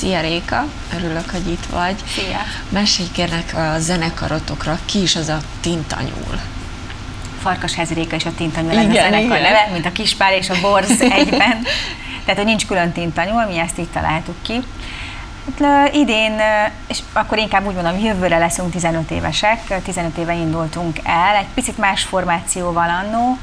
Szia 0.00 0.20
Réka, 0.20 0.64
örülök, 0.96 1.30
hogy 1.30 1.48
itt 1.50 1.66
vagy. 1.66 1.96
Szia! 2.06 2.38
Mesélj 2.68 3.08
kérlek 3.12 3.54
a 3.56 3.78
zenekarotokra, 3.78 4.78
ki 4.84 5.02
is 5.02 5.16
az 5.16 5.28
a 5.28 5.38
Tintanyúl? 5.60 6.40
Farkasházi 7.42 7.94
Réka 7.94 8.16
és 8.16 8.24
a 8.24 8.34
Tintanyúl 8.36 8.72
igen, 8.72 8.90
a 8.90 8.92
zenekar 8.92 9.38
igen. 9.38 9.42
neve, 9.42 9.68
mint 9.72 9.86
a 9.86 9.92
Kispál 9.92 10.32
és 10.32 10.50
a 10.50 10.54
Borz 10.60 11.00
egyben. 11.18 11.62
Tehát, 12.24 12.36
hogy 12.36 12.44
nincs 12.44 12.66
külön 12.66 12.92
Tintanyúl, 12.92 13.44
mi 13.44 13.58
ezt 13.58 13.78
így 13.78 13.88
találtuk 13.88 14.42
ki. 14.42 14.60
Hát, 15.60 15.94
idén, 15.94 16.40
és 16.86 16.98
akkor 17.12 17.38
inkább 17.38 17.66
úgy 17.66 17.74
mondom, 17.74 17.98
jövőre 17.98 18.38
leszünk 18.38 18.70
15 18.70 19.10
évesek, 19.10 19.82
15 19.82 20.16
éve 20.16 20.34
indultunk 20.34 20.98
el, 21.04 21.36
egy 21.36 21.48
picit 21.54 21.78
más 21.78 22.02
formációval 22.02 22.88
annó, 22.88 23.38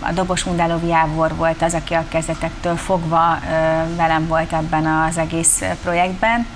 a 0.00 0.12
Dobos 0.12 0.44
Mundálov 0.44 0.84
Jávor 0.84 1.34
volt 1.34 1.62
az, 1.62 1.74
aki 1.74 1.94
a 1.94 2.04
kezdetektől 2.08 2.76
fogva 2.76 3.38
velem 3.96 4.26
volt 4.26 4.52
ebben 4.52 4.86
az 4.86 5.18
egész 5.18 5.62
projektben. 5.82 6.46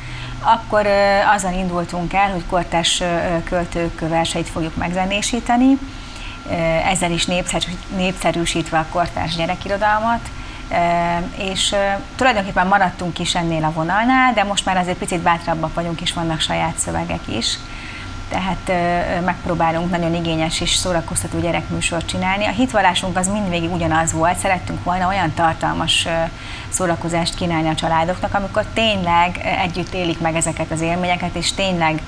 Akkor 0.41 0.87
azon 1.35 1.53
indultunk 1.53 2.13
el, 2.13 2.31
hogy 2.31 2.47
kortás 2.47 3.03
költők 3.45 4.01
verseit 4.01 4.49
fogjuk 4.49 4.77
megzenésíteni, 4.77 5.79
ezzel 6.85 7.11
is 7.11 7.27
népszerűsítve 7.97 8.79
a 8.79 8.87
kortás 8.91 9.35
gyerekirodalmat, 9.35 10.31
és 11.37 11.75
tulajdonképpen 12.17 12.67
maradtunk 12.67 13.19
is 13.19 13.35
ennél 13.35 13.65
a 13.65 13.73
vonalnál, 13.73 14.33
de 14.33 14.45
most 14.45 14.65
már 14.65 14.77
azért 14.77 14.99
picit 14.99 15.21
bátrabbak 15.21 15.75
vagyunk, 15.75 16.01
és 16.01 16.13
vannak 16.13 16.41
saját 16.41 16.79
szövegek 16.79 17.29
is 17.29 17.59
tehát 18.33 18.73
megpróbálunk 19.25 19.91
nagyon 19.91 20.15
igényes 20.15 20.61
és 20.61 20.75
szórakoztató 20.75 21.41
gyerekműsort 21.41 22.07
csinálni. 22.07 22.45
A 22.45 22.51
hitvallásunk 22.51 23.17
az 23.17 23.29
mindvégig 23.29 23.73
ugyanaz 23.73 24.13
volt, 24.13 24.37
szerettünk 24.37 24.85
volna 24.85 25.09
olyan 25.09 25.33
tartalmas 25.35 26.07
szórakozást 26.69 27.35
kínálni 27.35 27.69
a 27.69 27.75
családoknak, 27.75 28.35
amikor 28.35 28.65
tényleg 28.75 29.41
együtt 29.63 29.95
élik 29.95 30.21
meg 30.21 30.35
ezeket 30.35 30.71
az 30.71 30.81
élményeket, 30.81 31.35
és 31.35 31.53
tényleg 31.53 32.03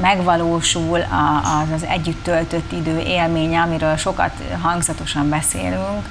megvalósul 0.00 1.00
az 1.42 1.70
az 1.74 1.84
együtt 1.84 2.22
töltött 2.22 2.72
idő 2.72 2.98
élménye, 2.98 3.60
amiről 3.60 3.96
sokat 3.96 4.32
hangzatosan 4.62 5.28
beszélünk, 5.28 6.08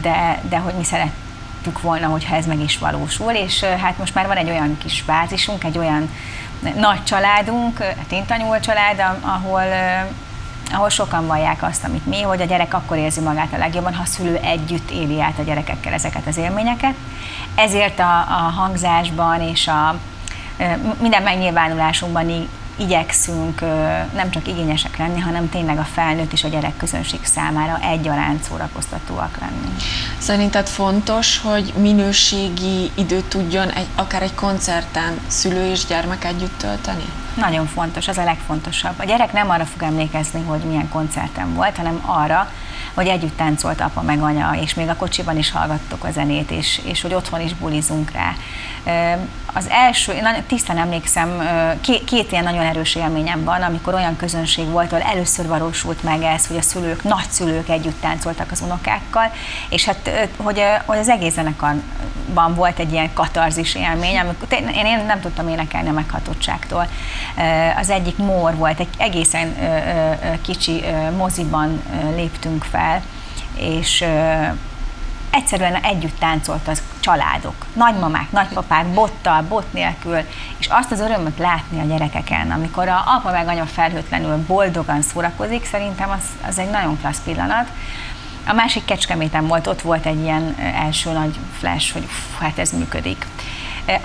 de, 0.00 0.40
de 0.48 0.58
hogy 0.58 0.74
mi 0.74 0.84
szerettük 0.84 1.80
volna, 1.80 2.06
hogyha 2.06 2.36
ez 2.36 2.46
meg 2.46 2.60
is 2.60 2.78
valósul, 2.78 3.32
és 3.32 3.62
hát 3.62 3.98
most 3.98 4.14
már 4.14 4.26
van 4.26 4.36
egy 4.36 4.50
olyan 4.50 4.78
kis 4.78 5.04
bázisunk, 5.04 5.64
egy 5.64 5.78
olyan 5.78 6.10
nagy 6.76 7.04
családunk, 7.04 7.80
a 7.80 8.06
Tintanyúl 8.08 8.60
család, 8.60 9.04
ahol 9.20 9.62
ahol 10.72 10.88
sokan 10.88 11.26
vallják 11.26 11.62
azt, 11.62 11.84
amit 11.84 12.06
mi, 12.06 12.22
hogy 12.22 12.40
a 12.40 12.44
gyerek 12.44 12.74
akkor 12.74 12.96
érzi 12.96 13.20
magát 13.20 13.52
a 13.52 13.58
legjobban, 13.58 13.94
ha 13.94 14.02
a 14.02 14.06
szülő 14.06 14.36
együtt 14.36 14.90
éli 14.90 15.20
át 15.20 15.38
a 15.38 15.42
gyerekekkel 15.42 15.92
ezeket 15.92 16.26
az 16.26 16.36
élményeket. 16.36 16.94
Ezért 17.54 17.98
a, 17.98 18.18
a 18.18 18.52
hangzásban 18.56 19.40
és 19.40 19.68
a 19.68 19.98
minden 21.00 21.22
megnyilvánulásunkban 21.22 22.48
igyekszünk 22.76 23.60
nem 24.14 24.30
csak 24.30 24.48
igényesek 24.48 24.96
lenni, 24.96 25.20
hanem 25.20 25.48
tényleg 25.48 25.78
a 25.78 25.86
felnőtt 25.92 26.32
és 26.32 26.44
a 26.44 26.48
gyerek 26.48 26.76
közönség 26.76 27.20
számára 27.24 27.78
egyaránt 27.82 28.42
szórakoztatóak 28.42 29.38
lenni. 29.40 29.74
Szerinted 30.18 30.66
fontos, 30.66 31.38
hogy 31.38 31.72
minőségi 31.76 32.90
időt 32.94 33.24
tudjon 33.24 33.70
egy, 33.70 33.86
akár 33.94 34.22
egy 34.22 34.34
koncerten 34.34 35.20
szülő 35.26 35.70
és 35.70 35.84
gyermek 35.86 36.24
együtt 36.24 36.58
tölteni? 36.58 37.04
Nagyon 37.36 37.66
fontos, 37.66 38.08
az 38.08 38.18
a 38.18 38.24
legfontosabb. 38.24 38.94
A 38.96 39.04
gyerek 39.04 39.32
nem 39.32 39.50
arra 39.50 39.64
fog 39.64 39.82
emlékezni, 39.82 40.42
hogy 40.42 40.60
milyen 40.60 40.88
koncerten 40.88 41.54
volt, 41.54 41.76
hanem 41.76 42.02
arra, 42.06 42.50
hogy 42.98 43.06
együtt 43.06 43.36
táncolt 43.36 43.80
apa 43.80 44.02
meg 44.02 44.22
anya, 44.22 44.50
és 44.60 44.74
még 44.74 44.88
a 44.88 44.96
kocsiban 44.96 45.38
is 45.38 45.50
hallgattok 45.50 46.04
a 46.04 46.10
zenét, 46.10 46.50
és, 46.50 46.80
és 46.84 47.02
hogy 47.02 47.14
otthon 47.14 47.40
is 47.40 47.54
bulizunk 47.54 48.10
rá. 48.10 48.34
Az 49.54 49.68
első, 49.70 50.12
én 50.12 50.22
nagyon 50.22 50.42
tisztán 50.46 50.78
emlékszem, 50.78 51.42
két, 51.80 52.04
két 52.04 52.32
ilyen 52.32 52.44
nagyon 52.44 52.64
erős 52.64 52.94
élményem 52.94 53.44
van, 53.44 53.62
amikor 53.62 53.94
olyan 53.94 54.16
közönség 54.16 54.70
volt, 54.70 54.92
ahol 54.92 55.04
először 55.04 55.46
valósult 55.46 56.02
meg 56.02 56.22
ez, 56.22 56.46
hogy 56.46 56.56
a 56.56 56.62
szülők, 56.62 57.02
nagyszülők 57.02 57.68
együtt 57.68 58.00
táncoltak 58.00 58.50
az 58.50 58.60
unokákkal, 58.60 59.32
és 59.68 59.84
hát, 59.84 60.28
hogy, 60.36 60.62
hogy 60.84 60.98
az 60.98 61.08
egész 61.08 61.32
zenekarban 61.32 62.54
volt 62.54 62.78
egy 62.78 62.92
ilyen 62.92 63.12
katarzis 63.12 63.74
élmény, 63.74 64.18
amikor 64.18 64.46
én, 64.50 64.86
én 64.86 65.04
nem 65.06 65.20
tudtam 65.20 65.48
énekelni 65.48 65.88
a 65.88 65.92
meghatottságtól. 65.92 66.86
Az 67.78 67.90
egyik 67.90 68.16
mór 68.16 68.54
volt, 68.54 68.80
egy 68.80 68.88
egészen 68.98 69.56
kicsi 70.42 70.84
moziban 71.16 71.82
léptünk 72.16 72.64
fel, 72.64 72.87
és 73.54 74.04
egyszerűen 75.30 75.74
együtt 75.74 76.18
táncolt 76.18 76.68
az 76.68 76.82
családok, 77.00 77.66
nagymamák, 77.72 78.30
nagypapák, 78.30 78.86
bottal, 78.86 79.42
bot 79.42 79.72
nélkül, 79.72 80.18
és 80.58 80.66
azt 80.66 80.92
az 80.92 81.00
örömöt 81.00 81.38
látni 81.38 81.80
a 81.80 81.84
gyerekeken, 81.84 82.50
amikor 82.50 82.88
a 82.88 83.02
apa 83.06 83.30
meg 83.30 83.48
anya 83.48 83.66
felhőtlenül 83.66 84.44
boldogan 84.46 85.02
szórakozik, 85.02 85.64
szerintem 85.64 86.10
az, 86.10 86.48
az 86.48 86.58
egy 86.58 86.70
nagyon 86.70 86.98
klassz 87.00 87.22
pillanat. 87.24 87.68
A 88.46 88.52
másik 88.52 88.84
kecskeméten 88.84 89.46
volt, 89.46 89.66
ott 89.66 89.80
volt 89.80 90.06
egy 90.06 90.22
ilyen 90.22 90.54
első 90.58 91.12
nagy 91.12 91.38
flash, 91.58 91.92
hogy 91.92 92.04
fú, 92.04 92.44
hát 92.44 92.58
ez 92.58 92.70
működik. 92.70 93.26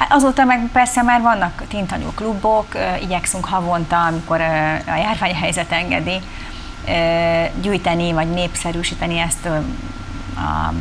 Azóta 0.10 0.44
meg 0.44 0.70
persze 0.72 1.02
már 1.02 1.22
vannak 1.22 1.64
tintanyú 1.68 2.12
klubok, 2.16 2.68
igyekszünk 3.02 3.46
havonta, 3.46 4.06
amikor 4.06 4.42
a 4.88 4.96
járványhelyzet 4.96 5.72
engedi, 5.72 6.20
gyűjteni 7.62 8.12
vagy 8.12 8.30
népszerűsíteni 8.30 9.18
ezt 9.20 9.46
a, 9.46 9.64
a, 10.36 10.74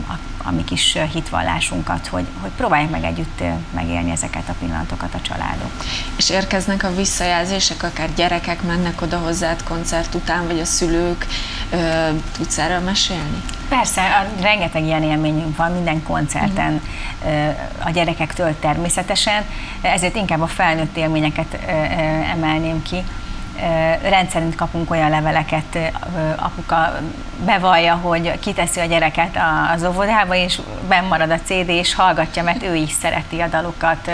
a 0.45 0.51
mi 0.51 0.65
kis 0.65 0.99
hitvallásunkat, 1.13 2.07
hogy, 2.07 2.27
hogy 2.41 2.51
próbáljuk 2.51 2.91
meg 2.91 3.05
együtt 3.05 3.43
megélni 3.75 4.11
ezeket 4.11 4.49
a 4.49 4.55
pillanatokat 4.59 5.15
a 5.15 5.21
családok. 5.21 5.71
És 6.17 6.31
érkeznek 6.31 6.85
a 6.85 6.95
visszajelzések, 6.95 7.83
akár 7.83 8.15
gyerekek 8.15 8.63
mennek 8.63 9.03
oda 9.03 9.19
hozzád 9.19 9.63
koncert 9.63 10.15
után, 10.15 10.47
vagy 10.47 10.61
a 10.61 10.65
szülők, 10.65 11.27
tudsz 12.37 12.59
erről 12.59 12.81
mesélni? 12.81 13.43
Persze, 13.69 14.03
a, 14.03 14.43
rengeteg 14.43 14.85
ilyen 14.85 15.03
élményünk 15.03 15.57
van 15.57 15.73
minden 15.73 16.03
koncerten 16.03 16.81
a 17.85 17.91
gyerekektől 17.91 18.59
természetesen, 18.61 19.45
ezért 19.83 20.17
inkább 20.17 20.41
a 20.41 20.47
felnőtt 20.47 20.97
élményeket 20.97 21.59
emelném 22.33 22.83
ki 22.83 23.05
rendszerint 24.03 24.55
kapunk 24.55 24.91
olyan 24.91 25.11
leveleket, 25.11 25.79
apuka 26.37 27.01
bevallja, 27.45 27.95
hogy 27.95 28.39
kiteszi 28.39 28.81
a 28.81 28.85
gyereket 28.85 29.39
az 29.75 29.85
óvodába, 29.85 30.35
és 30.35 30.61
benn 30.89 31.07
marad 31.07 31.31
a 31.31 31.39
CD, 31.45 31.69
és 31.69 31.95
hallgatja, 31.95 32.43
mert 32.43 32.63
ő 32.63 32.75
is 32.75 32.91
szereti 32.91 33.41
a 33.41 33.49
dalokat, 33.49 34.11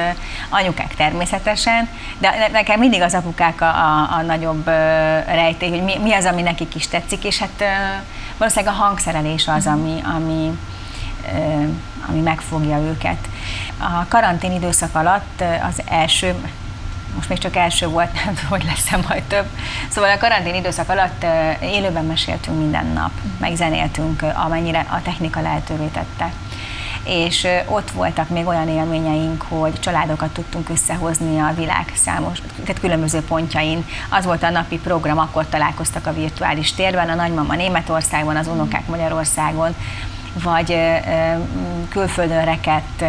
anyukák 0.49 0.95
természetesen, 0.95 1.89
de 2.19 2.49
nekem 2.53 2.79
mindig 2.79 3.03
az 3.03 3.15
apukák 3.15 3.61
a, 3.61 3.69
a, 3.69 4.09
a 4.13 4.23
nagyobb 4.23 4.67
rejtély, 5.27 5.71
hogy 5.71 5.83
mi, 5.83 5.99
mi 5.99 6.13
az, 6.13 6.25
ami 6.25 6.43
nekik 6.43 6.75
is 6.75 6.89
tetszik, 6.89 7.25
és 7.25 7.39
hát 7.39 7.65
valószínűleg 8.37 8.75
a 8.75 8.77
hangszerelés 8.77 9.49
az, 9.49 9.67
ami, 9.67 10.03
ami 10.17 10.59
ami 12.09 12.21
megfogja 12.21 12.79
őket. 12.79 13.29
A 13.79 14.09
karantén 14.09 14.53
időszak 14.53 14.95
alatt 14.95 15.43
az 15.69 15.83
első, 15.85 16.35
most 17.15 17.29
még 17.29 17.39
csak 17.39 17.57
első 17.57 17.87
volt, 17.87 18.13
nem 18.13 18.35
tudom, 18.35 18.51
hogy 18.51 18.65
lesz-e 18.65 18.99
majd 19.09 19.23
több. 19.23 19.47
Szóval 19.89 20.11
a 20.11 20.19
karantén 20.19 20.55
időszak 20.55 20.89
alatt 20.89 21.25
élőben 21.61 22.05
meséltünk 22.05 22.59
minden 22.59 22.87
nap, 22.87 23.11
meg 23.41 23.57
zenéltünk, 23.57 24.23
amennyire 24.35 24.87
a 24.91 25.03
technika 25.03 25.41
lehetővé 25.41 25.87
tette 25.87 26.33
és 27.09 27.47
ott 27.67 27.91
voltak 27.91 28.29
még 28.29 28.47
olyan 28.47 28.69
élményeink, 28.69 29.43
hogy 29.49 29.81
családokat 29.81 30.31
tudtunk 30.31 30.69
összehozni 30.69 31.39
a 31.39 31.55
világ 31.57 31.93
számos, 31.95 32.39
tehát 32.65 32.81
különböző 32.81 33.21
pontjain. 33.21 33.85
Az 34.09 34.25
volt 34.25 34.43
a 34.43 34.51
napi 34.51 34.79
program, 34.79 35.19
akkor 35.19 35.47
találkoztak 35.49 36.07
a 36.07 36.13
virtuális 36.13 36.73
térben, 36.73 37.09
a 37.09 37.15
nagymama 37.15 37.55
Németországban, 37.55 38.37
az 38.37 38.47
unokák 38.47 38.87
Magyarországon, 38.87 39.75
vagy 40.43 40.79
külföldön 41.89 42.45
rekett 42.45 43.05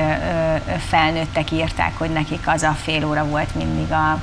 felnőttek 0.87 1.51
írták, 1.51 1.97
hogy 1.97 2.09
nekik 2.09 2.47
az 2.47 2.63
a 2.63 2.75
fél 2.83 3.05
óra 3.05 3.25
volt 3.25 3.55
mindig 3.55 3.91
a, 3.91 4.19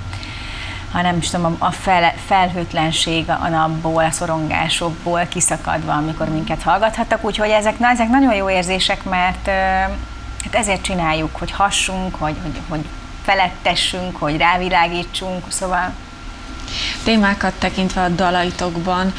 ha 0.93 1.03
nem 1.03 1.17
is 1.17 1.31
tudom, 1.31 1.57
a 1.59 1.71
fel, 1.71 2.15
felhőtlenség 2.27 3.29
a 3.29 3.49
napból, 3.49 4.05
a 4.05 4.11
szorongásokból 4.11 5.27
kiszakadva, 5.29 5.93
amikor 5.93 6.29
minket 6.29 6.63
hallgathattak, 6.63 7.25
úgyhogy 7.25 7.49
ezek, 7.51 7.79
na, 7.79 7.89
ezek 7.89 8.09
nagyon 8.09 8.35
jó 8.35 8.51
érzések, 8.51 9.05
mert 9.05 9.47
hát 10.45 10.55
ezért 10.55 10.83
csináljuk, 10.83 11.37
hogy 11.37 11.51
hassunk, 11.51 12.15
hogy, 12.15 12.37
hogy, 12.43 12.61
hogy 12.69 12.85
felettessünk, 13.23 14.17
hogy 14.17 14.37
rávilágítsunk, 14.37 15.45
szóval 15.49 15.93
témákat 17.07 17.55
tekintve 17.59 18.03
a 18.03 18.09
dalaitokban, 18.09 19.13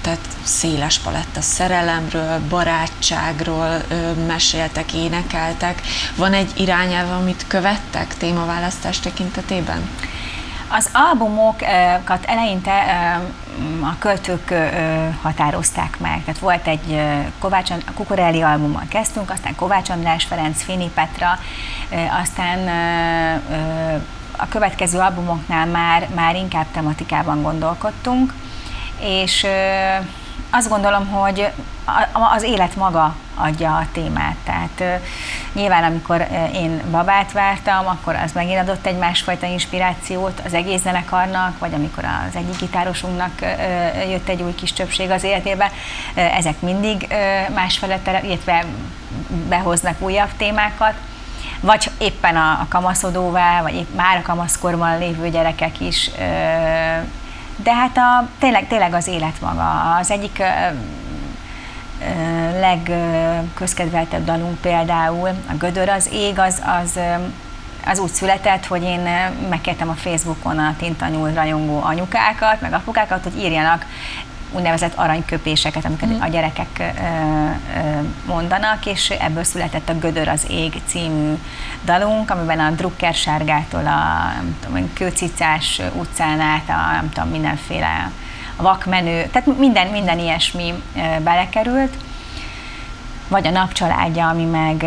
tehát 0.00 0.28
széles 0.42 0.98
paletta 0.98 1.40
szerelemről, 1.40 2.40
barátságról 2.48 3.82
meséltek, 4.26 4.92
énekeltek. 4.92 5.82
Van 6.16 6.32
egy 6.32 6.50
irányelv, 6.56 7.10
amit 7.10 7.44
követtek 7.46 8.16
témaválasztás 8.16 9.00
tekintetében? 9.00 9.88
Az 10.68 10.90
albumokat 10.92 12.24
eleinte 12.26 12.72
a 13.82 13.98
költők 13.98 14.54
határozták 15.22 15.98
meg. 15.98 16.24
Tehát 16.24 16.40
volt 16.40 16.66
egy 16.66 17.00
Kovács, 17.38 17.70
Kukorelli 17.94 18.42
albummal 18.42 18.86
kezdtünk, 18.88 19.30
aztán 19.30 19.54
Kovács 19.54 19.90
András, 19.90 20.24
Ferenc, 20.24 20.62
Fini 20.62 20.90
Petra, 20.94 21.38
Aztán 22.22 22.58
a 24.38 24.48
következő 24.48 24.98
albumoknál 24.98 25.66
már, 25.66 26.08
már 26.14 26.34
inkább 26.34 26.66
tematikában 26.72 27.42
gondolkodtunk, 27.42 28.32
és 29.00 29.46
azt 30.50 30.68
gondolom, 30.68 31.06
hogy 31.06 31.48
az 32.34 32.42
élet 32.42 32.76
maga 32.76 33.14
adja 33.34 33.76
a 33.76 33.86
témát. 33.92 34.36
Tehát 34.44 35.00
nyilván, 35.52 35.84
amikor 35.84 36.26
én 36.52 36.82
babát 36.90 37.32
vártam, 37.32 37.86
akkor 37.86 38.14
az 38.14 38.32
megint 38.32 38.60
adott 38.60 38.86
egy 38.86 38.98
másfajta 38.98 39.46
inspirációt 39.46 40.40
az 40.44 40.54
egész 40.54 40.80
zenekarnak, 40.80 41.58
vagy 41.58 41.74
amikor 41.74 42.04
az 42.04 42.36
egyik 42.36 42.58
gitárosunknak 42.58 43.40
jött 44.10 44.28
egy 44.28 44.42
új 44.42 44.54
kis 44.54 44.72
többség 44.72 45.10
az 45.10 45.22
életébe, 45.22 45.70
ezek 46.14 46.60
mindig 46.60 47.14
másfele, 47.54 48.00
illetve 48.22 48.64
behoznak 49.48 50.00
újabb 50.00 50.30
témákat 50.36 50.94
vagy 51.60 51.90
éppen 51.98 52.36
a, 52.36 52.50
a 52.50 52.66
kamaszodóvá, 52.68 53.62
vagy 53.62 53.74
épp 53.74 53.94
már 53.96 54.16
a 54.16 54.22
kamaszkorban 54.22 54.98
lévő 54.98 55.28
gyerekek 55.28 55.80
is. 55.80 56.10
De 57.56 57.74
hát 57.74 57.96
a, 57.96 58.28
tényleg, 58.38 58.66
tényleg 58.66 58.94
az 58.94 59.06
élet 59.06 59.40
maga. 59.40 59.96
Az 60.00 60.10
egyik 60.10 60.42
legközkedveltebb 62.60 64.24
dalunk 64.24 64.60
például, 64.60 65.28
a 65.28 65.54
Gödör 65.58 65.88
az 65.88 66.08
ég, 66.12 66.38
az, 66.38 66.62
az, 66.82 66.98
az 67.86 67.98
úgy 67.98 68.12
született, 68.12 68.66
hogy 68.66 68.82
én 68.82 69.08
megkértem 69.48 69.88
a 69.88 69.94
Facebookon 69.94 70.58
a 70.58 70.74
tintanyúl 70.78 71.32
rajongó 71.32 71.82
anyukákat, 71.82 72.60
meg 72.60 72.72
apukákat, 72.72 73.22
hogy 73.22 73.38
írjanak 73.38 73.84
úgynevezett 74.52 74.94
aranyköpéseket, 74.94 75.84
amiket 75.84 76.08
mm. 76.08 76.20
a 76.20 76.28
gyerekek 76.28 76.94
mondanak, 78.26 78.86
és 78.86 79.10
ebből 79.10 79.44
született 79.44 79.88
a 79.88 79.98
Gödör 79.98 80.28
az 80.28 80.46
ég 80.50 80.80
című 80.86 81.34
dalunk, 81.84 82.30
amiben 82.30 82.60
a 82.60 82.70
Drucker 82.70 83.14
sárgától 83.14 83.86
a 83.86 84.32
tudom, 84.60 84.92
Kőcicás 84.92 85.80
utcán 85.94 86.40
át 86.40 86.68
a 86.68 86.92
nem 86.92 87.10
tudom, 87.12 87.28
mindenféle 87.28 88.10
vakmenő, 88.56 89.26
tehát 89.32 89.58
minden, 89.58 89.86
minden 89.86 90.18
ilyesmi 90.18 90.74
belekerült. 91.22 91.96
Vagy 93.28 93.46
a 93.46 93.50
napcsaládja, 93.50 94.28
ami 94.28 94.44
meg 94.44 94.84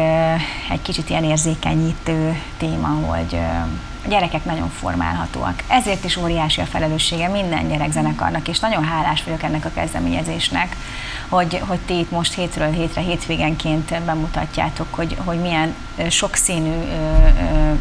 egy 0.72 0.82
kicsit 0.82 1.10
ilyen 1.10 1.24
érzékenyítő 1.24 2.42
téma, 2.58 2.88
hogy 2.88 3.40
a 4.06 4.08
gyerekek 4.08 4.46
nagyon 4.46 4.70
formálhatóak. 4.70 5.64
Ezért 5.68 6.04
is 6.04 6.18
óriási 6.18 6.62
a 6.62 6.66
felelőssége 6.66 7.28
minden 7.28 7.68
gyerekzenekarnak, 7.68 8.48
és 8.48 8.60
nagyon 8.60 8.84
hálás 8.84 9.24
vagyok 9.24 9.44
ennek 9.44 9.66
a 9.66 9.72
kezdeményezésnek, 9.74 10.76
hogy, 11.30 11.62
hogy 11.68 11.80
ti 11.80 11.98
itt 11.98 12.12
most 12.12 12.34
hétről 12.34 12.72
hétre, 12.72 13.02
hétvégenként 13.02 14.04
bemutatjátok, 14.04 14.88
hogy, 14.92 15.18
hogy 15.26 15.40
milyen 15.40 15.76
sokszínű 16.10 16.74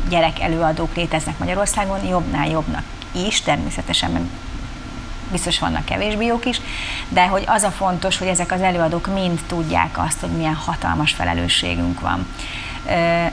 gyerek 0.09 0.41
előadók 0.41 0.97
léteznek 0.97 1.39
Magyarországon, 1.39 2.05
jobbnál 2.05 2.49
jobbnak 2.49 2.83
is, 3.13 3.41
természetesen 3.41 4.31
biztos 5.31 5.59
vannak 5.59 5.85
kevésbé 5.85 6.27
jók 6.27 6.47
is, 6.47 6.61
de 7.09 7.27
hogy 7.27 7.45
az 7.47 7.63
a 7.63 7.71
fontos, 7.71 8.19
hogy 8.19 8.29
ezek 8.29 8.53
az 8.53 8.61
előadók 8.61 9.07
mind 9.07 9.41
tudják 9.47 9.99
azt, 9.99 10.21
hogy 10.21 10.31
milyen 10.31 10.55
hatalmas 10.55 11.13
felelősségünk 11.13 12.01
van 12.01 12.27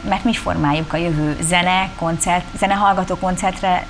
mert 0.01 0.23
mi 0.23 0.33
formáljuk 0.33 0.93
a 0.93 0.97
jövő 0.97 1.37
zene, 1.41 1.89
koncert, 1.95 2.45
zenehallgató 2.57 3.15
koncertre 3.15 3.85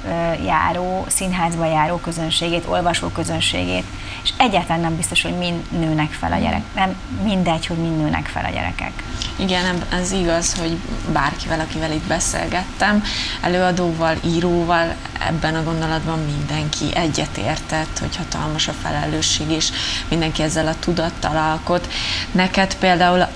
járó, 0.45 1.05
színházba 1.07 1.65
járó 1.65 1.97
közönségét, 1.97 2.65
olvasó 2.67 3.07
közönségét, 3.07 3.85
és 4.23 4.33
egyáltalán 4.37 4.81
nem 4.81 4.95
biztos, 4.95 5.21
hogy 5.21 5.37
mind 5.37 5.71
nőnek 5.71 6.11
fel 6.11 6.31
a 6.31 6.37
gyerek, 6.37 6.61
nem 6.75 6.95
mindegy, 7.23 7.65
hogy 7.65 7.77
mind 7.77 7.97
nőnek 7.97 8.25
fel 8.25 8.45
a 8.45 8.49
gyerekek. 8.49 8.91
Igen, 9.35 9.83
ez 9.91 10.11
igaz, 10.11 10.59
hogy 10.59 10.77
bárkivel, 11.11 11.59
akivel 11.59 11.91
itt 11.91 12.07
beszélgettem, 12.07 13.03
előadóval, 13.41 14.15
íróval, 14.25 14.95
ebben 15.27 15.55
a 15.55 15.63
gondolatban 15.63 16.19
mindenki 16.19 16.95
egyetértett, 16.95 17.99
hogy 17.99 18.15
hatalmas 18.15 18.67
a 18.67 18.73
felelősség, 18.81 19.49
és 19.49 19.69
mindenki 20.09 20.41
ezzel 20.41 20.67
a 20.67 20.79
tudattal 20.79 21.37
alkot. 21.37 21.87
Neked 22.31 22.75
például 22.75 23.27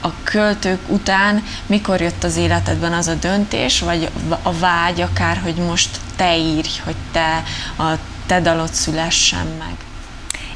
a 0.00 0.08
költők 0.22 0.80
után 0.88 1.42
mikor 1.66 2.00
jött 2.00 2.24
az 2.24 2.36
életedben 2.36 2.92
az 2.92 3.06
a 3.06 3.14
döntés, 3.14 3.80
vagy 3.80 4.10
a 4.42 4.52
vágy 4.52 5.00
akár, 5.00 5.40
hogy 5.42 5.54
most 5.54 6.00
te 6.16 6.36
írj, 6.36 6.70
hogy 6.84 6.96
te 7.12 7.42
a 7.78 7.98
te 8.26 8.40
dalot 8.40 8.74
szülessen 8.74 9.46
meg? 9.58 9.74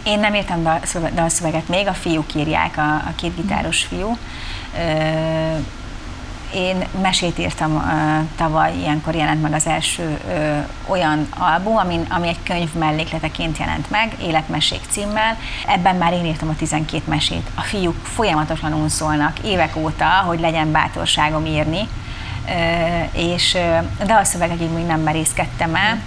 Én 0.03 0.21
nem 0.21 0.35
írtam 0.35 0.81
dalszöveget 1.15 1.69
még, 1.69 1.87
a 1.87 1.93
fiúk 1.93 2.35
írják, 2.35 2.77
a, 2.77 2.95
a 2.95 3.13
két 3.17 3.37
gitáros 3.37 3.83
fiú. 3.83 4.17
Én 6.55 6.85
mesét 7.01 7.39
írtam 7.39 7.93
tavaly, 8.37 8.77
ilyenkor 8.77 9.15
jelent 9.15 9.43
meg 9.43 9.53
az 9.53 9.67
első 9.67 10.21
olyan 10.87 11.29
album, 11.39 11.77
ami, 11.77 12.01
ami 12.09 12.29
egy 12.29 12.43
könyv 12.43 12.75
mellékleteként 12.75 13.59
jelent 13.59 13.91
meg, 13.91 14.17
Életmesék 14.23 14.81
címmel. 14.91 15.37
Ebben 15.67 15.97
már 15.97 16.13
én 16.13 16.25
írtam 16.25 16.49
a 16.49 16.57
12 16.57 17.03
mesét. 17.07 17.51
A 17.55 17.61
fiúk 17.61 18.05
folyamatosan 18.05 18.89
szólnak 18.89 19.39
évek 19.39 19.77
óta, 19.77 20.07
hogy 20.07 20.41
legyen 20.41 20.73
bátorságom 20.73 21.47
írni, 21.47 21.89
uh, 22.45 23.19
és 23.19 23.55
uh, 23.55 24.07
de 24.07 24.15
a 24.15 24.25
szövegekig 24.25 24.71
még 24.71 24.87
nem 24.87 25.01
merészkedtem 25.01 25.75
el, 25.75 25.99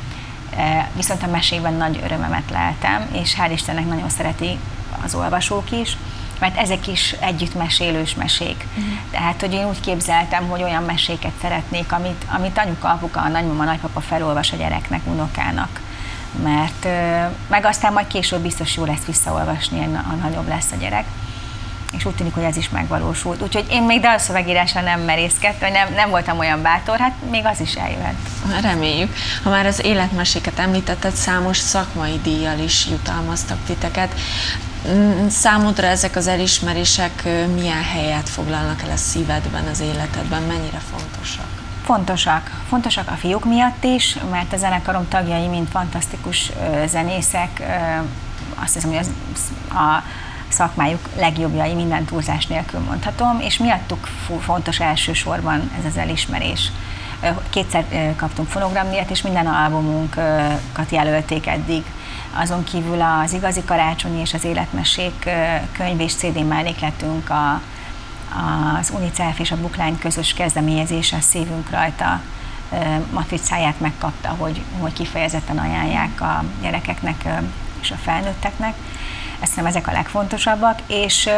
viszont 0.95 1.23
a 1.23 1.27
mesében 1.27 1.73
nagy 1.73 1.99
örömemet 2.03 2.49
leltem, 2.51 3.07
és 3.11 3.35
hál' 3.39 3.51
Istennek 3.51 3.87
nagyon 3.87 4.09
szereti 4.09 4.57
az 5.03 5.15
olvasók 5.15 5.71
is 5.71 5.97
mert 6.39 6.57
ezek 6.57 6.87
is 6.87 7.15
együtt 7.19 7.55
mesélős 7.55 8.15
mesék. 8.15 8.65
Uh-huh. 8.77 8.93
Tehát, 9.11 9.41
hogy 9.41 9.53
én 9.53 9.67
úgy 9.67 9.79
képzeltem, 9.79 10.47
hogy 10.47 10.63
olyan 10.63 10.83
meséket 10.83 11.31
szeretnék, 11.41 11.91
amit, 11.91 12.25
amit 12.35 12.57
anyuka, 12.57 12.89
apuka, 12.89 13.21
a 13.21 13.27
nagymama, 13.27 13.63
nagypapa 13.63 14.01
felolvas 14.01 14.51
a 14.51 14.55
gyereknek, 14.55 15.01
unokának. 15.05 15.81
Mert 16.43 16.87
meg 17.47 17.65
aztán 17.65 17.93
majd 17.93 18.07
később 18.07 18.41
biztos 18.41 18.75
jó 18.75 18.85
lesz 18.85 19.05
visszaolvasni, 19.05 19.83
ha 19.93 20.15
nagyobb 20.15 20.47
lesz 20.47 20.71
a 20.71 20.75
gyerek 20.75 21.05
és 21.97 22.05
úgy 22.05 22.15
tűnik, 22.15 22.33
hogy 22.33 22.43
ez 22.43 22.57
is 22.57 22.69
megvalósult. 22.69 23.41
Úgyhogy 23.41 23.65
én 23.69 23.83
még 23.83 24.01
dalszövegírásra 24.01 24.81
nem 24.81 25.01
merészkedtem, 25.01 25.71
nem, 25.71 25.93
nem 25.93 26.09
voltam 26.09 26.39
olyan 26.39 26.61
bátor, 26.61 26.99
hát 26.99 27.13
még 27.29 27.45
az 27.45 27.59
is 27.59 27.73
eljöhet. 27.73 28.15
Reméljük. 28.61 29.15
Ha 29.43 29.49
már 29.49 29.65
az 29.65 29.85
életmeséket 29.85 30.59
említetted, 30.59 31.13
számos 31.13 31.57
szakmai 31.57 32.19
díjjal 32.23 32.59
is 32.59 32.87
jutalmaztak 32.89 33.57
titeket. 33.65 34.13
Számodra 35.29 35.87
ezek 35.87 36.15
az 36.15 36.27
elismerések 36.27 37.23
milyen 37.55 37.83
helyet 37.83 38.29
foglalnak 38.29 38.81
el 38.81 38.91
a 38.91 38.95
szívedben, 38.95 39.67
az 39.67 39.79
életedben, 39.79 40.41
mennyire 40.41 40.77
fontosak? 40.77 41.45
Fontosak. 41.83 42.61
Fontosak 42.69 43.09
a 43.09 43.13
fiúk 43.13 43.45
miatt 43.45 43.83
is, 43.83 44.17
mert 44.31 44.53
a 44.53 44.57
zenekarom 44.57 45.07
tagjai 45.07 45.47
mind 45.47 45.67
fantasztikus 45.67 46.51
zenészek. 46.85 47.61
Azt 48.63 48.73
hiszem, 48.73 48.89
hogy 48.89 48.99
az, 48.99 49.09
a 49.69 50.03
szakmájuk 50.47 51.09
legjobbjai 51.17 51.73
minden 51.73 52.05
túlzás 52.05 52.45
nélkül 52.45 52.79
mondhatom, 52.79 53.39
és 53.39 53.57
miattuk 53.57 54.07
fontos 54.39 54.79
elsősorban 54.79 55.71
ez 55.79 55.85
az 55.85 55.97
elismerés. 55.97 56.71
Kétszer 57.49 57.85
kaptunk 58.15 58.47
fonogramdíjat, 58.47 59.09
és 59.09 59.21
minden 59.21 59.47
albumunkat 59.47 60.89
jelölték 60.89 61.47
eddig 61.47 61.83
azon 62.35 62.63
kívül 62.63 63.01
az 63.01 63.33
Igazi 63.33 63.63
Karácsonyi 63.65 64.19
és 64.19 64.33
az 64.33 64.43
Életmesék 64.43 65.29
könyv 65.71 65.99
és 65.99 66.13
CD 66.13 66.47
mellékletünk 66.47 67.29
a, 67.29 67.61
az 68.79 68.91
UNICEF 68.95 69.39
és 69.39 69.51
a 69.51 69.57
Bookline 69.57 69.97
közös 69.99 70.33
kezdeményezése 70.33 71.21
szívünk 71.21 71.69
rajta 71.69 72.21
matricáját 73.11 73.79
megkapta, 73.79 74.29
hogy, 74.29 74.61
hogy 74.79 74.93
kifejezetten 74.93 75.57
ajánlják 75.57 76.21
a 76.21 76.43
gyerekeknek 76.61 77.25
és 77.81 77.91
a 77.91 77.95
felnőtteknek. 77.95 78.73
Ezt 79.39 79.53
hiszem 79.53 79.65
ezek 79.65 79.87
a 79.87 79.91
legfontosabbak, 79.91 80.79
és 80.87 81.29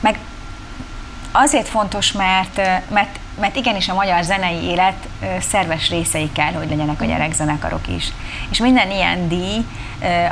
meg 0.00 0.18
azért 1.36 1.68
fontos, 1.68 2.12
mert, 2.12 2.56
mert 2.88 3.18
mert 3.40 3.56
igenis 3.56 3.88
a 3.88 3.94
magyar 3.94 4.22
zenei 4.22 4.62
élet 4.62 5.08
szerves 5.40 5.90
részei 5.90 6.32
kell, 6.32 6.52
hogy 6.52 6.68
legyenek 6.68 7.00
a 7.00 7.04
gyerekzenekarok 7.04 7.88
is. 7.88 8.12
És 8.50 8.58
minden 8.58 8.90
ilyen 8.90 9.28
díj 9.28 9.64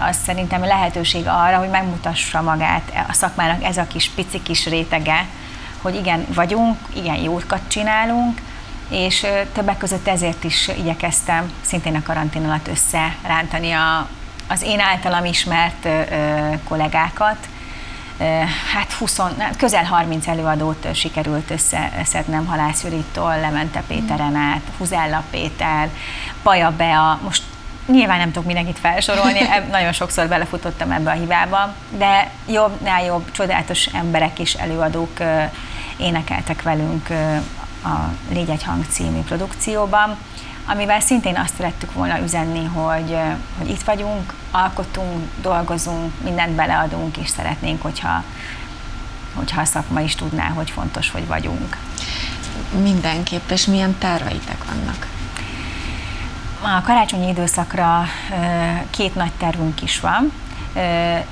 az 0.08 0.16
szerintem 0.24 0.64
lehetőség 0.64 1.26
arra, 1.26 1.58
hogy 1.58 1.68
megmutassa 1.68 2.42
magát 2.42 2.92
a 3.08 3.12
szakmának 3.12 3.64
ez 3.64 3.76
a 3.76 3.86
kis 3.86 4.10
pici 4.14 4.42
kis 4.42 4.66
rétege, 4.66 5.26
hogy 5.82 5.94
igen, 5.94 6.26
vagyunk, 6.34 6.78
igen, 6.94 7.16
jókat 7.16 7.60
csinálunk, 7.68 8.40
és 8.88 9.26
többek 9.52 9.78
között 9.78 10.08
ezért 10.08 10.44
is 10.44 10.68
igyekeztem 10.68 11.52
szintén 11.60 11.94
a 11.94 12.02
karantén 12.02 12.44
alatt 12.44 12.68
összerántani 12.68 13.72
a, 13.72 14.08
az 14.48 14.62
én 14.62 14.80
általam 14.80 15.24
ismert 15.24 15.88
kollégákat, 16.68 17.48
hát 18.72 18.92
20, 18.92 19.20
közel 19.58 19.84
30 19.84 20.26
előadót 20.26 20.94
sikerült 20.94 21.50
összeszednem 21.50 22.46
Halász 22.46 22.82
Juritól, 22.82 23.40
Lemente 23.40 23.82
Péteren 23.86 24.34
át, 24.34 24.62
Huzella 24.78 25.22
Péter, 25.30 25.88
Paja 26.42 26.70
Bea, 26.70 27.20
most 27.22 27.42
nyilván 27.86 28.18
nem 28.18 28.32
tudok 28.32 28.46
mindenkit 28.46 28.78
felsorolni, 28.78 29.40
nagyon 29.70 29.92
sokszor 29.92 30.28
belefutottam 30.28 30.90
ebbe 30.90 31.10
a 31.10 31.14
hibába, 31.14 31.74
de 31.90 32.30
jobbnál 32.46 33.04
jobb, 33.04 33.30
csodálatos 33.30 33.86
emberek 33.86 34.38
és 34.38 34.54
előadók 34.54 35.18
énekeltek 35.96 36.62
velünk 36.62 37.10
a 37.84 37.98
Légy 38.30 38.50
egy 38.50 38.64
hang 38.64 38.84
című 38.88 39.20
produkcióban, 39.20 40.16
amivel 40.66 41.00
szintén 41.00 41.36
azt 41.36 41.54
szerettük 41.56 41.92
volna 41.92 42.20
üzenni, 42.20 42.64
hogy, 42.64 43.16
hogy 43.58 43.70
itt 43.70 43.82
vagyunk, 43.82 44.34
alkotunk, 44.50 45.28
dolgozunk, 45.40 46.12
mindent 46.24 46.52
beleadunk, 46.52 47.16
és 47.16 47.28
szeretnénk, 47.28 47.82
hogyha, 47.82 48.24
hogyha 49.34 49.60
a 49.60 49.64
szakma 49.64 50.00
is 50.00 50.14
tudná, 50.14 50.48
hogy 50.48 50.70
fontos, 50.70 51.10
hogy 51.10 51.26
vagyunk. 51.26 51.76
Mindenképp, 52.82 53.50
és 53.50 53.66
milyen 53.66 53.98
terveitek 53.98 54.64
vannak? 54.64 55.06
A 56.60 56.82
karácsonyi 56.82 57.28
időszakra 57.28 58.04
két 58.90 59.14
nagy 59.14 59.32
tervünk 59.32 59.82
is 59.82 60.00
van. 60.00 60.32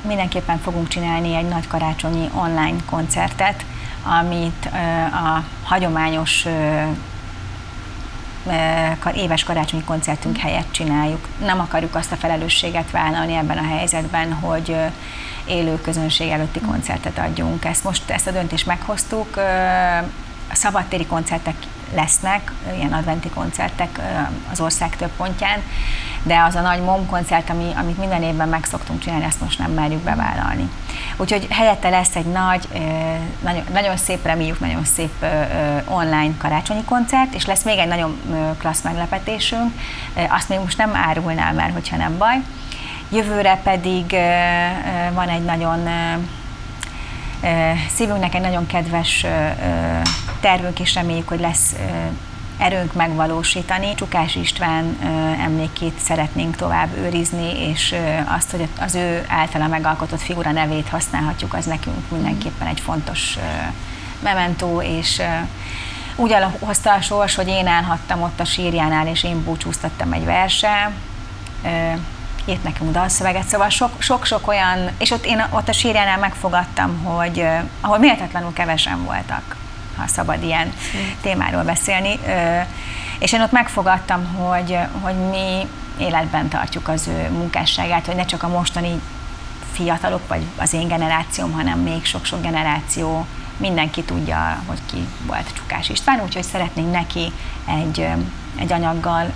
Mindenképpen 0.03 0.59
fogunk 0.59 0.89
csinálni 0.89 1.35
egy 1.35 1.49
nagy 1.49 1.67
karácsonyi 1.67 2.31
online 2.35 2.77
koncertet, 2.87 3.65
amit 4.03 4.71
a 5.13 5.45
hagyományos 5.63 6.47
éves 9.15 9.45
karácsonyi 9.45 9.85
koncertünk 9.85 10.37
helyett 10.37 10.73
csináljuk. 10.73 11.29
Nem 11.45 11.61
akarjuk 11.61 11.95
azt 11.95 12.13
a 12.13 12.17
felelősséget 12.17 12.91
vállalni 12.91 13.35
ebben 13.35 13.59
a 13.59 13.77
helyzetben, 13.77 14.33
hogy 14.33 14.77
élő 15.47 15.81
közönség 15.81 16.31
előtti 16.31 16.61
koncertet 16.61 17.19
adjunk. 17.19 17.65
Ezt 17.65 17.85
most 17.85 18.11
ezt 18.11 18.27
a 18.27 18.31
döntést 18.31 18.67
meghoztuk. 18.67 19.37
A 20.51 20.55
szabadtéri 20.55 21.07
koncertek 21.07 21.55
lesznek, 21.95 22.53
ilyen 22.77 22.93
adventi 22.93 23.29
koncertek 23.29 24.01
az 24.53 24.61
ország 24.61 24.97
több 24.97 25.11
pontján, 25.17 25.63
de 26.23 26.43
az 26.43 26.55
a 26.55 26.61
nagy 26.61 26.81
MOM 26.81 27.07
koncert, 27.07 27.51
ami, 27.51 27.73
amit 27.77 27.99
minden 27.99 28.23
évben 28.23 28.49
meg 28.49 28.65
szoktunk 28.65 29.01
csinálni, 29.01 29.25
ezt 29.25 29.41
most 29.41 29.59
nem 29.59 29.71
merjük 29.71 30.01
bevállalni. 30.01 30.71
Úgyhogy 31.17 31.47
helyette 31.51 31.89
lesz 31.89 32.17
egy 32.17 32.27
nagy, 32.27 32.69
nagyon, 33.43 33.65
nagyon 33.73 33.97
szép, 33.97 34.27
reméljük, 34.27 34.61
nagyon 34.61 34.85
szép 34.85 35.25
online 35.89 36.35
karácsonyi 36.39 36.85
koncert, 36.85 37.35
és 37.35 37.47
lesz 37.47 37.63
még 37.63 37.79
egy 37.79 37.89
nagyon 37.89 38.21
klassz 38.59 38.83
meglepetésünk, 38.83 39.73
azt 40.29 40.49
még 40.49 40.59
most 40.59 40.79
nem 40.79 40.95
árulnám 40.95 41.55
már, 41.55 41.71
hogyha 41.73 41.97
nem 41.97 42.19
baj. 42.19 42.37
Jövőre 43.13 43.61
pedig 43.63 44.17
van 45.13 45.29
egy 45.29 45.45
nagyon 45.45 45.89
szívünknek 47.95 48.35
egy 48.35 48.41
nagyon 48.41 48.67
kedves 48.67 49.27
tervünk, 50.41 50.81
és 50.81 50.95
reméljük, 50.95 51.29
hogy 51.29 51.41
lesz 51.41 51.75
erőnk 52.59 52.93
megvalósítani. 52.93 53.95
Csukás 53.95 54.35
István 54.35 54.99
emlékét 55.41 55.99
szeretnénk 55.99 56.57
tovább 56.57 56.97
őrizni, 56.97 57.69
és 57.69 57.95
azt, 58.37 58.51
hogy 58.51 58.69
az 58.81 58.95
ő 58.95 59.25
általa 59.29 59.67
megalkotott 59.67 60.21
figura 60.21 60.51
nevét 60.51 60.89
használhatjuk, 60.89 61.55
az 61.55 61.65
nekünk 61.65 62.11
mindenképpen 62.11 62.67
egy 62.67 62.81
fontos 62.81 63.39
mementó, 64.23 64.83
és 64.83 65.23
úgy 66.17 66.37
hozta 66.59 66.93
a 66.93 67.01
sors, 67.01 67.35
hogy 67.35 67.49
én 67.49 67.67
állhattam 67.67 68.23
ott 68.23 68.41
a 68.41 68.45
sírjánál, 68.45 69.07
és 69.07 69.25
én 69.25 69.45
búcsúztattam 69.45 70.13
egy 70.13 70.25
verse, 70.25 70.93
írt 72.45 72.65
nekünk 72.65 72.93
dalszöveget, 72.93 73.49
szóval 73.49 73.69
sok-sok 73.99 74.49
olyan, 74.49 74.91
és 74.99 75.11
ott 75.11 75.25
én 75.25 75.47
ott 75.51 75.69
a 75.69 75.73
sírjánál 75.73 76.19
megfogadtam, 76.19 77.05
hogy 77.05 77.47
ahol 77.81 77.99
méltatlanul 77.99 78.53
kevesen 78.53 79.05
voltak 79.05 79.57
ha 80.01 80.07
szabad 80.07 80.43
ilyen 80.43 80.73
témáról 81.21 81.63
beszélni. 81.63 82.19
És 83.19 83.33
én 83.33 83.41
ott 83.43 83.53
megfogadtam, 83.53 84.25
hogy, 84.25 84.79
hogy 85.01 85.15
mi 85.15 85.67
életben 85.99 86.49
tartjuk 86.49 86.89
az 86.89 87.09
ő 87.09 87.31
munkásságát, 87.31 88.07
hogy 88.07 88.15
ne 88.15 88.25
csak 88.25 88.43
a 88.43 88.49
mostani 88.49 89.01
fiatalok, 89.73 90.29
vagy 90.29 90.43
az 90.57 90.73
én 90.73 90.89
generációm, 90.89 91.53
hanem 91.53 91.79
még 91.79 92.05
sok-sok 92.05 92.43
generáció 92.43 93.27
mindenki 93.57 94.03
tudja, 94.03 94.63
hogy 94.67 94.79
ki 94.87 95.09
volt 95.27 95.53
Csukás 95.55 95.89
István, 95.89 96.21
úgyhogy 96.21 96.43
szeretnénk 96.43 96.93
neki 96.93 97.33
egy, 97.67 98.09
egy 98.59 98.73
anyaggal 98.73 99.33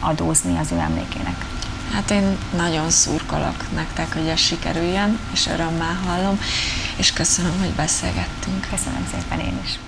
adózni 0.00 0.58
az 0.58 0.72
ő 0.72 0.78
emlékének. 0.78 1.44
Hát 1.92 2.10
én 2.10 2.38
nagyon 2.56 2.90
szurkolok 2.90 3.72
nektek, 3.74 4.12
hogy 4.12 4.26
ez 4.26 4.38
sikerüljen, 4.38 5.18
és 5.32 5.46
örömmel 5.46 5.94
hallom, 6.06 6.40
és 6.96 7.12
köszönöm, 7.12 7.58
hogy 7.58 7.70
beszélgettünk. 7.70 8.66
Köszönöm 8.70 9.08
szépen 9.12 9.40
én 9.40 9.60
is. 9.64 9.78